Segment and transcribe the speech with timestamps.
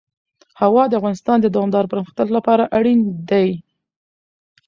[0.61, 3.49] هوا د افغانستان د دوامداره پرمختګ لپاره اړین دي.